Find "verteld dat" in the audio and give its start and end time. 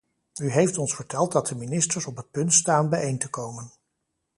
0.95-1.47